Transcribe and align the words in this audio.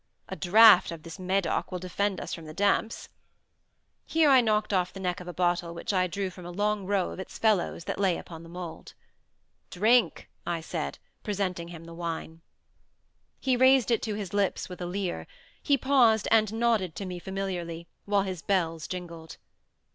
A 0.29 0.35
draught 0.35 0.89
of 0.89 1.03
this 1.03 1.19
Medoc 1.19 1.71
will 1.71 1.77
defend 1.77 2.19
us 2.19 2.33
from 2.33 2.45
the 2.45 2.55
damps." 2.55 3.07
Here 4.07 4.31
I 4.31 4.41
knocked 4.41 4.73
off 4.73 4.91
the 4.91 4.99
neck 4.99 5.19
of 5.19 5.27
a 5.27 5.31
bottle 5.31 5.75
which 5.75 5.93
I 5.93 6.07
drew 6.07 6.31
from 6.31 6.43
a 6.43 6.49
long 6.49 6.87
row 6.87 7.11
of 7.11 7.19
its 7.19 7.37
fellows 7.37 7.83
that 7.83 7.99
lay 7.99 8.17
upon 8.17 8.41
the 8.41 8.49
mould. 8.49 8.95
"Drink," 9.69 10.27
I 10.43 10.59
said, 10.59 10.97
presenting 11.21 11.67
him 11.67 11.85
the 11.85 11.93
wine. 11.93 12.41
He 13.39 13.55
raised 13.55 13.91
it 13.91 14.01
to 14.01 14.15
his 14.15 14.33
lips 14.33 14.67
with 14.67 14.81
a 14.81 14.87
leer. 14.87 15.27
He 15.61 15.77
paused 15.77 16.27
and 16.31 16.51
nodded 16.51 16.95
to 16.95 17.05
me 17.05 17.19
familiarly, 17.19 17.87
while 18.05 18.23
his 18.23 18.41
bells 18.41 18.87
jingled. 18.87 19.37